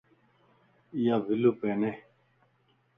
ايا 0.95 1.15
بلو 1.25 1.51
پين 1.59 1.81
ائي. 1.89 1.93